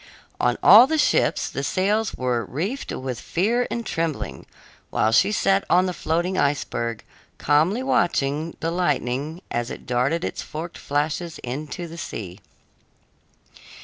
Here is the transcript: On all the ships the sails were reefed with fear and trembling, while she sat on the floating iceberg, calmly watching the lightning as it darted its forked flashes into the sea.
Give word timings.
On 0.39 0.57
all 0.63 0.87
the 0.87 0.97
ships 0.97 1.47
the 1.47 1.63
sails 1.63 2.15
were 2.15 2.43
reefed 2.43 2.91
with 2.91 3.21
fear 3.21 3.67
and 3.69 3.85
trembling, 3.85 4.47
while 4.89 5.11
she 5.11 5.31
sat 5.31 5.63
on 5.69 5.85
the 5.85 5.93
floating 5.93 6.39
iceberg, 6.39 7.03
calmly 7.37 7.83
watching 7.83 8.57
the 8.61 8.71
lightning 8.71 9.43
as 9.51 9.69
it 9.69 9.85
darted 9.85 10.23
its 10.25 10.41
forked 10.41 10.79
flashes 10.79 11.37
into 11.43 11.87
the 11.87 11.99
sea. 11.99 12.39